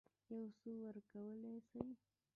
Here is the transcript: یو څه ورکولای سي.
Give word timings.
یو 0.33 0.43
څه 0.59 0.69
ورکولای 0.83 1.57
سي. 1.69 1.81